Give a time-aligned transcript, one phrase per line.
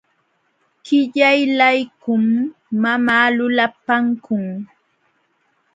[0.85, 2.25] Qillaylaykum
[2.81, 4.45] mamaa lulapankun.